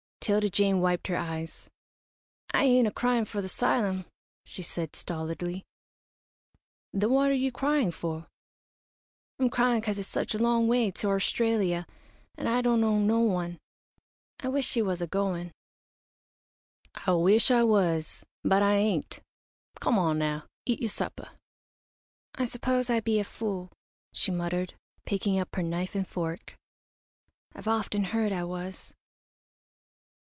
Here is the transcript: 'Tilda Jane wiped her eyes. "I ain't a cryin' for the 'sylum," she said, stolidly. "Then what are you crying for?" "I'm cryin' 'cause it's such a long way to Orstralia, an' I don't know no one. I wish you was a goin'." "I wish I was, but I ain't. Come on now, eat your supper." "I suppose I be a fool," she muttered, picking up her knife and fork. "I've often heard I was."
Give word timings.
'Tilda 0.23 0.51
Jane 0.51 0.81
wiped 0.81 1.07
her 1.07 1.17
eyes. 1.17 1.67
"I 2.53 2.65
ain't 2.65 2.87
a 2.87 2.91
cryin' 2.91 3.25
for 3.25 3.41
the 3.41 3.47
'sylum," 3.47 4.05
she 4.45 4.61
said, 4.61 4.95
stolidly. 4.95 5.65
"Then 6.93 7.09
what 7.09 7.31
are 7.31 7.33
you 7.33 7.51
crying 7.51 7.89
for?" 7.89 8.27
"I'm 9.39 9.49
cryin' 9.49 9.81
'cause 9.81 9.97
it's 9.97 10.07
such 10.07 10.35
a 10.35 10.37
long 10.37 10.67
way 10.67 10.91
to 10.91 11.07
Orstralia, 11.07 11.87
an' 12.37 12.45
I 12.45 12.61
don't 12.61 12.79
know 12.79 12.99
no 12.99 13.19
one. 13.21 13.57
I 14.39 14.49
wish 14.49 14.75
you 14.75 14.85
was 14.85 15.01
a 15.01 15.07
goin'." 15.07 15.53
"I 16.93 17.13
wish 17.13 17.49
I 17.49 17.63
was, 17.63 18.23
but 18.43 18.61
I 18.61 18.75
ain't. 18.75 19.21
Come 19.79 19.97
on 19.97 20.19
now, 20.19 20.43
eat 20.67 20.81
your 20.81 20.89
supper." 20.89 21.29
"I 22.35 22.45
suppose 22.45 22.91
I 22.91 22.99
be 22.99 23.19
a 23.19 23.23
fool," 23.23 23.71
she 24.13 24.29
muttered, 24.29 24.75
picking 25.03 25.39
up 25.39 25.55
her 25.55 25.63
knife 25.63 25.95
and 25.95 26.07
fork. 26.07 26.57
"I've 27.55 27.67
often 27.67 28.03
heard 28.03 28.31
I 28.31 28.43
was." 28.43 28.93